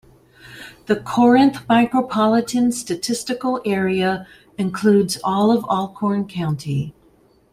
[0.87, 4.25] The Corinth Micropolitan Statistical Area
[4.57, 6.95] includes all of Alcorn County.